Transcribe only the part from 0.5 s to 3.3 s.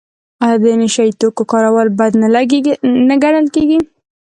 د نشه یي توکو کارول بد نه